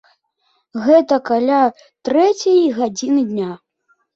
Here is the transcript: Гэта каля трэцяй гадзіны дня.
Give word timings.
Гэта 0.85 1.19
каля 1.29 1.59
трэцяй 2.09 2.61
гадзіны 2.79 3.21
дня. 3.35 3.51